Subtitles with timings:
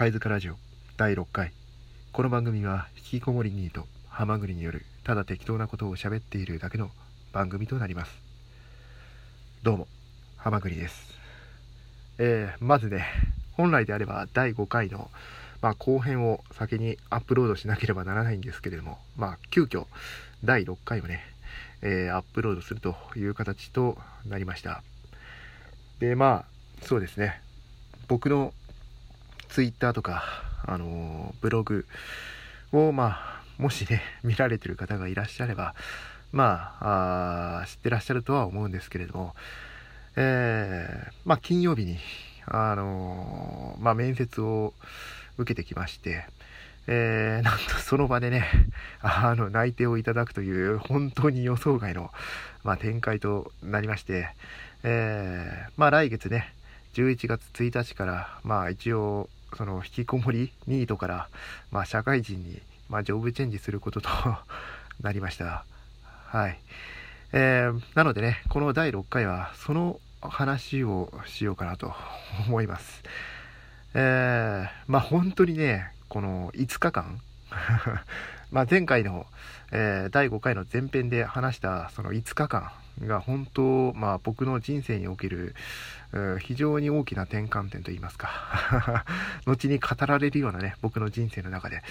[0.00, 0.54] 貝塚ラジオ
[0.96, 1.52] 第6回。
[2.10, 6.90] この番組は引きこもりニートハマグリによるただ適当なことを喋っているだけの
[7.34, 8.10] 番組となります。
[9.62, 9.88] どうも
[10.38, 11.12] ハマグリです。
[12.16, 13.04] えー、まずね
[13.52, 15.10] 本来であれば第5回の
[15.60, 19.84] まあ、後編を先にアップロードしなければならないんですけれども、まあ、急遽
[20.42, 21.20] 第6回をね、
[21.82, 24.82] えー、アップロードするという形となりました。
[25.98, 26.46] でま
[26.80, 27.42] あそうですね。
[28.08, 28.54] 僕の
[29.50, 30.22] ツイッターとか、
[30.64, 31.86] あのブログ
[32.72, 35.74] を、まあ、もしね、見られてる方がいらっしゃれば、
[36.32, 39.34] まあ、あ知ってらっしゃるとは思うんですけれども、
[40.16, 41.98] えー、まあ、金曜日に、
[42.46, 44.72] あのまあ、面接を
[45.36, 46.26] 受けてきまして、
[46.86, 48.46] えー、なんとその場でね、
[49.00, 52.10] あの、内定をいただくという、本当に予想外の、
[52.62, 54.28] まあ、展開となりまして、
[54.84, 56.52] えー、まあ、来月ね、
[56.94, 61.28] 11月1日から、まあ、一応、その引きこもりニートから、
[61.70, 64.08] まあ、社会人に、まあ、ジョブチェンジすることと
[65.00, 65.64] なりました。
[66.26, 66.58] はい。
[67.32, 71.94] えー、なのでね、この第6回はその話をしようかなと
[72.46, 73.02] 思います。
[73.94, 77.20] えー、まあ本当にね、この5日間
[78.50, 79.26] まあ前回の、
[79.72, 82.70] えー、第5回の前編で話したその5日間
[83.06, 85.54] が本当、まあ僕の人生における、
[86.40, 89.04] 非常に大きな転換点といいますか
[89.46, 91.82] 後に語られるようなね、僕の人生の中で、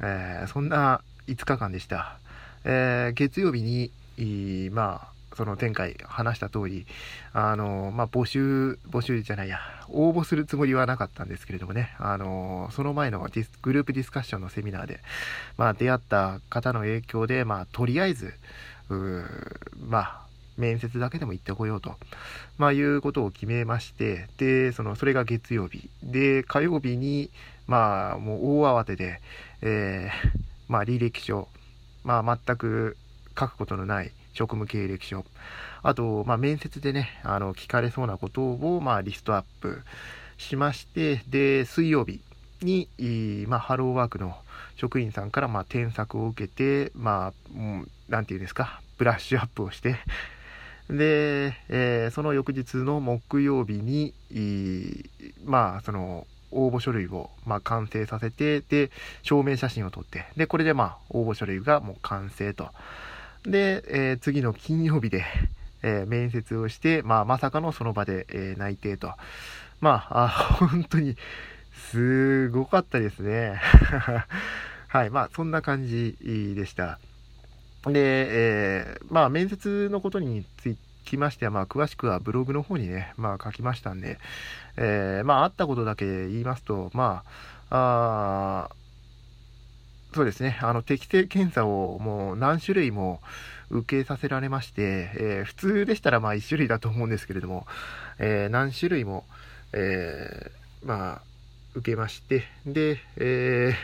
[0.00, 2.18] えー、そんな5日間でした。
[2.64, 6.84] え、月曜日に、まあ、その前回話した通り、
[7.32, 14.98] あの、まあ、募集、募集じゃないや、応募するつもりはなかったんですけれどもね、あの、その前のディスグループディスカッションのセミナーで、
[15.56, 18.34] まあ、出会った方の影響で、まあ、とりあえず、
[19.88, 20.20] まあ、
[20.56, 21.94] 面接だけでも行ってこようと、
[22.56, 25.88] まあ、いうことを決めまして、で、その、それが月曜日。
[26.02, 27.30] で、火曜日に、
[27.68, 29.20] まあ、もう大慌てで、
[29.62, 31.46] えー、まあ、履歴書、
[32.02, 32.96] まあ、全く
[33.38, 35.24] 書くことのない職務経歴書、
[35.82, 39.82] あと、まあ、面接でね、あの、聞かれそうなことを、まあ、リストアップ
[40.36, 42.20] しまして、で、水曜日
[42.62, 42.88] に、
[43.48, 44.36] まあ、ハローワークの
[44.76, 47.58] 職員さんから、まあ、添削を受けて、まあ、
[48.08, 49.96] なんていうんですか、ブラッシュアップをして、
[50.88, 54.14] で、えー、その翌日の木曜日に、
[55.44, 58.90] まあ、その、応募書類を、まあ、完成させて、で、
[59.22, 62.68] 証明写真を撮って、で、これで、まあ、応募書類がもう完成と。
[63.44, 65.24] で、えー、次の金曜日で、
[65.82, 69.12] えー、面接をして、まあ、まさかのその場で、え、内定と。
[69.80, 71.16] まあ、あ本当に、
[71.90, 73.60] すごかったですね。
[74.88, 76.16] はい、まあ、そんな感じ
[76.56, 76.98] でした。
[77.84, 84.18] で、えー、まあ、面接のことにつきましては、まあ、詳しくはブログの方にね、まあ、書きましたんで、
[84.76, 87.22] えー、まあ、あったことだけ言いますと、ま
[87.70, 88.70] あ、あ
[90.14, 93.20] そうですね、あの、適正検査をもう何種類も
[93.70, 97.66] 受けさせられまして、えー、普通でしたらまあ1種類だと思うんですけれども、
[98.18, 99.24] えー、何種類も、
[99.72, 101.22] えー、まあ、
[101.74, 103.74] 受けまして、で、え、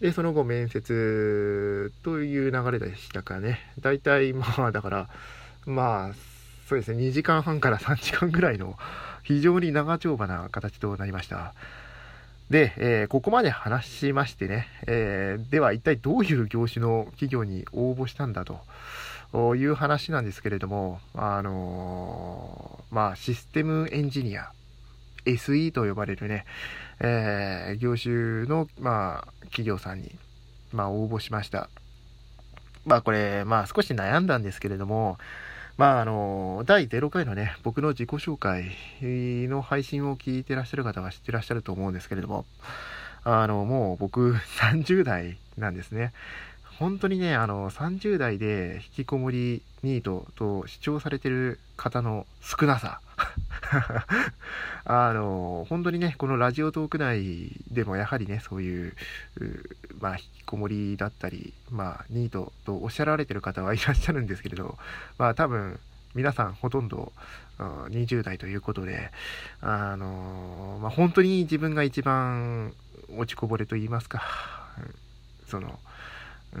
[0.00, 3.60] で、その後面接という流れでしたかね。
[3.80, 5.08] 大体まあだから、
[5.64, 6.14] まあ、
[6.68, 8.76] そうですね、2時間半から3時間ぐらいの
[9.22, 11.54] 非常に長丁場な形となりました。
[12.50, 24.50] で、えー、ここまで話しましてね、えー、では一体どういう業種の企業に応募したんだという話なんですけれども、あのー、まあ、システムエンジニア、
[25.24, 26.44] SE と呼ばれるね、
[27.00, 30.12] えー、業種の、まあ、企業さんに、
[30.72, 31.68] まあ、応募しました。
[32.84, 35.18] まあ、これ、まあ、少し悩んだんですけれども、
[35.76, 38.72] まあ、あの、第0回のね、僕の自己紹介
[39.02, 42.46] の配信を聞いてらっしゃる方は知ってらっしゃると思うんですけれども、
[43.24, 46.14] あの、もう僕30代なんですね。
[46.78, 53.00] 本当にね、あの、30代で引きこもりニートと主張されてる方の少なさ。
[54.84, 58.94] あの、本当にね、このラジオトーク内でもやはりね、そういう、
[60.00, 64.78] まあ、引きこもりだったり、まあ、ニートとおっしゃられてる方はいらっしゃるんですけれど、
[65.18, 65.78] まあ、多分、
[66.14, 67.12] 皆さんほとんど
[67.58, 69.10] 20代ということで、
[69.60, 72.72] あの、まあ、本当に自分が一番
[73.16, 74.22] 落ちこぼれと言いますか、
[75.48, 75.78] その、
[76.54, 76.58] う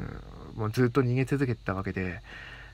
[0.58, 2.20] ん、もうずっと逃げ続けてたわけで、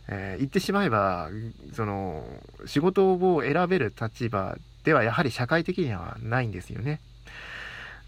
[0.09, 1.31] えー、言ってしまえば
[1.75, 2.25] その
[2.67, 7.01] 仕事を選べる立場ではやはり社会的にはないんですよね。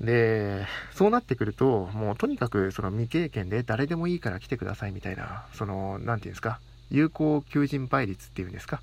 [0.01, 6.59] で、そうなってくると、もうとにかくその未経験で誰でもいいから来てくださいみたいな、その、なんていうんですか、
[6.91, 8.83] 有効求人倍率っていうんですか、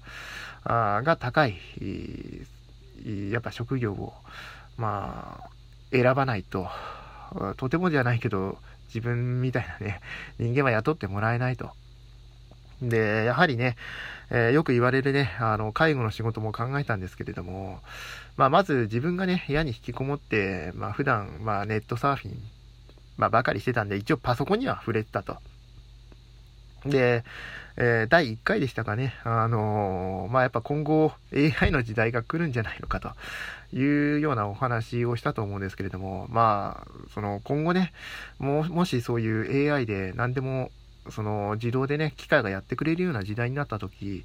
[0.63, 1.57] あが高い、
[3.29, 4.13] やっぱ職業を、
[4.77, 5.49] まあ、
[5.91, 6.69] 選ばないと、
[7.57, 10.01] とてもじゃないけど、自分みたいなね、
[10.39, 11.71] 人間は雇ってもらえないと。
[12.81, 13.75] で、やはりね、
[14.29, 17.79] えー、よく言われるね、あの、介護の仕事も考えたんですけれども、
[18.37, 22.37] まあ、まず自分がね、部屋に引きこもって、まあ、普段、まあ、ネットサーフィン、
[23.17, 25.37] まあ、ばかりしてたんで、一応パソコンには触れてたと。
[26.85, 27.23] で、
[27.77, 31.13] えー、第1回でしたかね、あのー、まあ、やっぱ今後
[31.61, 33.11] AI の時代が来るんじゃないのかと
[33.75, 37.93] いうようなお話をしたと思うんですけれども、まあ、その今後ね、
[38.39, 40.71] ももしそういう AI で何でも
[41.09, 44.23] その自動でね、機械がやってくれるような時代になった時、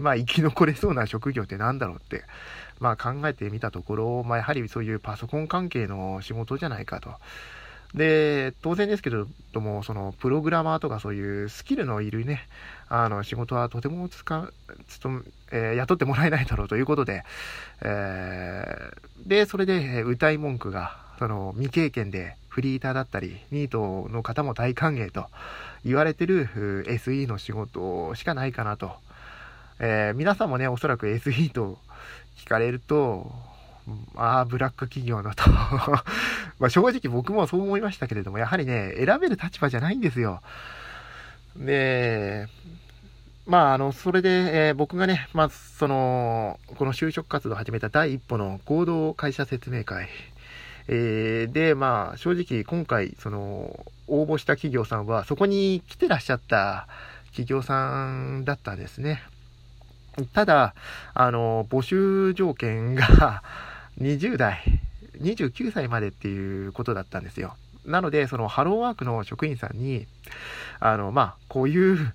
[0.00, 2.24] まあ生き残れそうな職業って何だろうって、
[2.78, 7.10] まあ考えてみたところ、まあやはりそういうパソコン関係の仕事じゃないかと。
[7.94, 9.16] で、当然ですけれ
[9.52, 12.46] ども、そのプログラマーとかそういうスキルのいるね、
[12.88, 14.50] あの仕事はとてもつか、
[14.86, 15.08] つと、
[15.50, 17.24] えー、雇ってもらえないだろうということで、
[17.82, 25.26] えー、で、それで歌い文句が、その未経験でフリーターだったり、ニートの方も大歓迎と
[25.84, 26.46] 言われてる
[26.86, 28.92] SE の仕事しかないかなと。
[29.78, 31.78] えー、皆さんもね、おそらく SE と
[32.36, 33.32] 聞かれると、
[34.16, 35.44] ああ、ブラック企業のと
[36.58, 40.42] ま正直僕もそう思いましたけれども、やはりね、選べる立場じゃないんですよ。
[41.56, 42.48] で、
[43.46, 50.08] まあ、あの、それで、えー、僕がね、まあ、その、この就職活動を始めた第一歩の合同会社説明会、
[50.92, 56.88] えー、で、まあ、正直今回、その、応募した企業さんは、そこに来てらっしゃった
[57.26, 59.22] 企業さんだったんですね。
[60.32, 60.74] ただ、
[61.14, 63.44] あの、募集条件が
[64.02, 64.80] 20代、
[65.20, 67.54] 29歳までっていうことだったんですよ。
[67.86, 70.08] なので、そのハローワークの職員さんに、
[70.80, 72.12] あの、まあ、こういう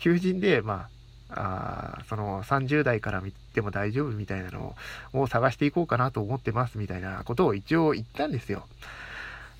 [0.00, 0.95] 求人で、まあ、
[1.30, 4.76] あその30代から見ても大丈夫みたいなの
[5.12, 8.66] を探していこうかなと思ってますみたいなことを一応言ったんですよ。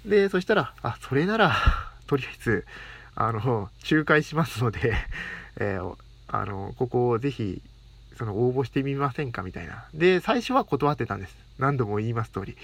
[0.07, 1.57] で、そしたら、あ、それなら、
[2.07, 2.67] とりあえず、
[3.17, 4.95] あの、仲介しますので、
[5.59, 5.97] えー、
[6.29, 7.61] あの、ここをぜひ、
[8.17, 9.85] その応募してみませんかみたいな。
[9.93, 11.37] で、最初は断ってたんです。
[11.59, 12.57] 何度も言います通り。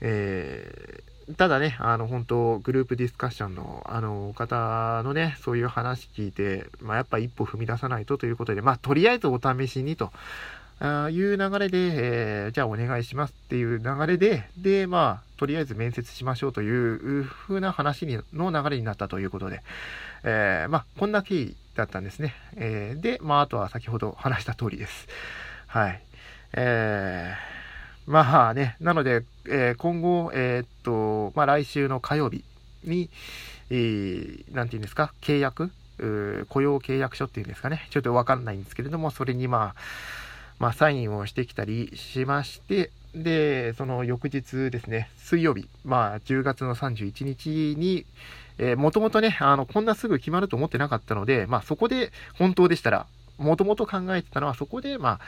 [0.00, 10.12] えー、ただね、あの、本当グループディスカッションの、あの、方のね、そういう話聞いて、まあ、やっぱ一歩踏み出さないとということで、まあ、とりあえずお試しにと、
[10.78, 19.62] あいう流れで、えー、じゃあお願いしますっていう流れで、で、まあ、とりあえず面接しましょうという風な話にの流れになったということで、
[20.22, 22.34] えー、まあ、こんな経緯だったんですね。
[22.56, 25.08] えー、で、まあ、あとは先ほど話した通りです。
[25.66, 26.00] はい。
[26.52, 27.55] えー、
[28.06, 32.44] まあね、なので、えー、今後、えー、っと、まあ、来週の火曜日
[32.84, 33.10] に、
[33.70, 35.72] えー、なんて言うんですか、契約
[36.48, 37.86] 雇用契約書っていうんですかね。
[37.90, 39.80] ちょっとわかんないんですけれども、それにまあ、
[40.58, 48.04] まあ、サインをしてきたりしまして、で、その翌日ですね、水曜日、まあ、10月の31日に、
[48.58, 53.06] えー、もともとね、あの、こんなすぐ決まると思ってなかったので、まあ、そこで本当でしたら、
[53.38, 55.20] もともと考えてたのは、そこで、まあ、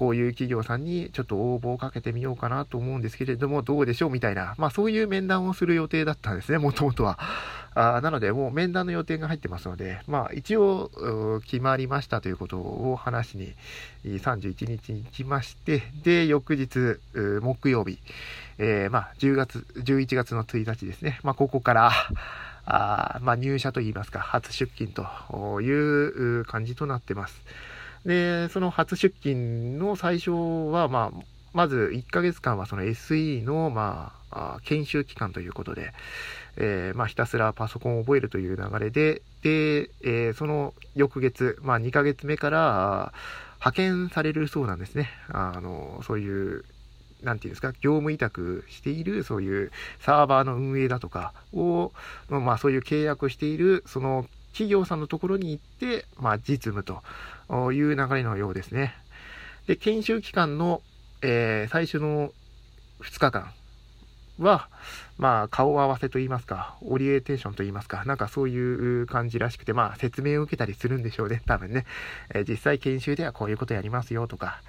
[0.00, 7.18] こういう企業さんにちょっと応募をかけてみようかなと思うんですけれども、どうでしょうみたいな、まあそういう面談をする予定だったんですね、もともとは。
[7.74, 13.52] あなので、もう面談の予定が入ってますので、まあ一応決まりましたということを話しに
[14.06, 16.98] 31日に行きまして、で、翌日、
[17.42, 17.98] 木曜日、
[18.56, 21.92] えー、まあ10月、11月の1日ですね、まあここから、
[22.64, 27.38] あまあ入社といいますか、初出勤という感じとなってます。
[28.04, 35.92] で、その初出勤の最初は、まあ、まず1ヶ月間はその SE の、まあ、研修期間ということで、
[36.56, 43.12] えー、まあ、ひたすらパソコンを覚えるという流れで、で、えー、その翌月、まあ、2ヶ月目から
[43.58, 45.10] 派遣されるそうなんですね。
[45.28, 46.64] あの、そういう、
[47.22, 51.92] なんていうんですか、業務委託している、そういうサーバーの運営だとかを、
[52.28, 58.94] まあ、そういう契約している、その企業さんのところに行って、まあ、実務という流れのようですね。
[59.66, 60.82] で、研修期間の、
[61.22, 62.32] えー、最初の
[63.02, 63.52] 2日間
[64.40, 64.68] は、
[65.18, 71.84] まあ、顔合わせと言いますか、オリエテーションと言いますか、なんかそういう感じらしくて、まあ、説明を受けたりするんでしょうね、多分ね。
[72.34, 74.62] え、実際研修ではこういうことやりますよとか、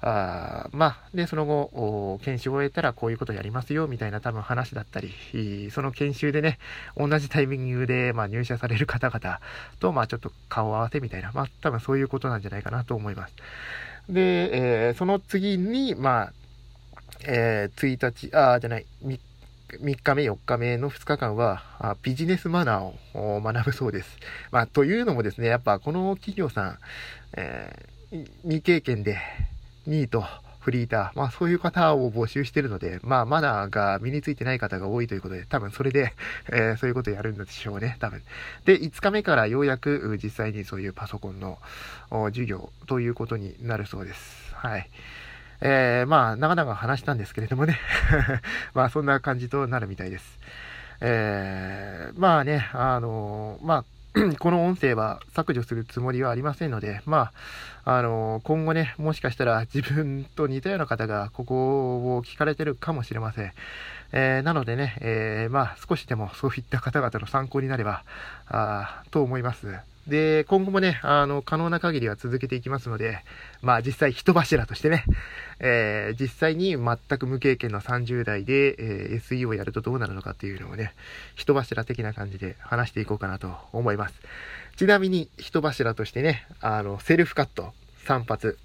[0.00, 6.58] あまあ、で、その後、研修を終えたらこういうことやりますよ、みたいな多分話だったり、その研修でね、
[6.96, 9.38] 同じタイミングで、まあ、入社される方々
[9.78, 13.34] と、まあ、ちょっと顔合わせみたいな、まあ、多分そういうことなんじゃないかなと思います。
[14.08, 16.32] で、えー、その次に、まあ、
[17.26, 19.18] えー、1日、ああ、じゃない、3,
[19.80, 24.18] 3日目、4日目の2日間は、あビジネスマナーを学ぶそうです。
[24.50, 26.78] まあ、というのもですね、やっぱこの企業さん、
[27.36, 29.18] えー、未経験で、
[29.86, 30.24] ニート
[30.62, 36.14] フリーター、まあそういう方を募集してるので、まあマナーが身についてない方が多いということで、多分それで、
[36.50, 38.22] えー、そういうことをやるんでしょうね、多分。
[38.64, 41.58] で、5日目からようやく実際にそういうパソコンの
[42.10, 44.54] 授業ということになるそうです。
[44.54, 44.88] はい。
[45.64, 47.78] えー、まあ、長々話したんですけれどもね
[48.74, 50.38] まあ、そんな感じとなるみたいです。
[51.00, 53.84] えー、まあね、あのー、まあ、
[54.38, 57.30] この音声は削除するつもりはありませんので、ま
[57.84, 63.52] あ、あの、今後ね、もしかしたら自分と似たような方がここを聞かれてるかもしれません。
[64.12, 68.04] えー、なのでね、えー、まあ、少しでもそういった方々の参考になれば、
[68.48, 69.91] あと思います。
[70.06, 73.24] で、今後もね、あの、可能な限りは続けていきますので、
[73.60, 75.04] まあ実際人柱としてね、
[75.60, 80.94] えー、実際に全く無経験の30代で、えー、SE をやるとどうなるのかっていうのをね、
[81.36, 84.14] 人柱的な感じで話していこうかなと思います。
[84.76, 87.72] ちなみに人柱としてね、あの、セルフカット
[88.06, 88.58] 3発、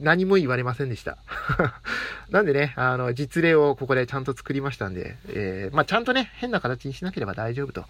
[0.00, 1.18] 何も言われませんでした。
[2.30, 7.86] なんでね、あの、実例をここでちゃんと作りましたんで、えー、まあちゃんとね、変な形にしなければ大丈夫と。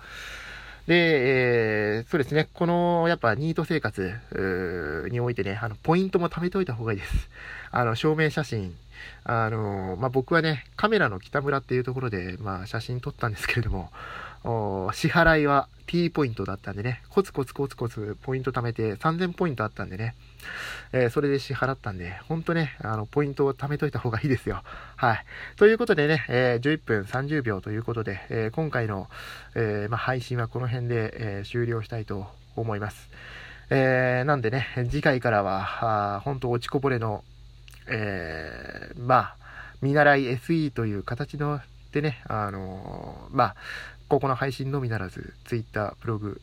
[0.87, 7.28] で、えー、そうですね、この、やっぱニート生活においてね、あの、ポイントも貯めておいた方がいいです。
[7.73, 8.76] あの、証明写真。
[9.25, 13.90] あの、まあ、僕はね、カメラの北村っていうところで、まあ、写真撮ったんですけれども、
[14.92, 20.14] 支払いは T ポイントだったんでね、コツコツコツコツポイント貯めて3000ポイントあったんでね、
[20.92, 24.62] えー、それで支払ったんで、ほんとね、あの、ポイントを貯めといた方がいいですよ。
[24.96, 25.24] はい。
[25.56, 29.08] ということでね、えー、11分30秒ということで、えー、今回の、
[29.54, 33.08] えま、配信はこの辺で、え終了したいと思います。
[33.70, 37.24] えなんでね、次回からは、あ本当落ちこぼれの、
[37.88, 39.36] えまあ、
[39.82, 41.60] 見習い SE という形の
[41.92, 43.56] でね、あのまあ、
[44.08, 46.40] ここの配信のみならず、ツイッター、ブログ、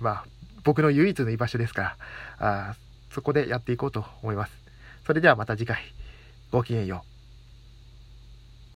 [0.00, 0.24] まあ、
[0.64, 1.96] 僕の唯一の居場所ですか
[2.38, 2.74] ら、あ
[3.10, 4.52] そこでやっていこうと思います。
[5.06, 5.78] それではまた次回、
[6.50, 7.11] ごきげんよう。